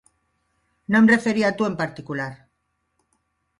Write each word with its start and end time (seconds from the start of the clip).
No 0.95 1.01
em 1.01 1.09
referia 1.11 1.51
a 1.53 1.55
tu 1.61 1.69
en 1.69 1.77
particular. 1.83 2.29